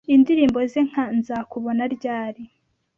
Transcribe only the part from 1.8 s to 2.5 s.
Ryari,